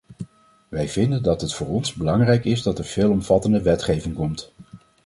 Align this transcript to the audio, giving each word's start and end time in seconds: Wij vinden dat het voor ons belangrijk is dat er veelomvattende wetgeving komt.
Wij 0.69 0.89
vinden 0.89 1.23
dat 1.23 1.41
het 1.41 1.53
voor 1.53 1.67
ons 1.67 1.93
belangrijk 1.93 2.45
is 2.45 2.61
dat 2.63 2.77
er 2.79 2.85
veelomvattende 2.85 3.61
wetgeving 3.61 4.15
komt. 4.15 4.51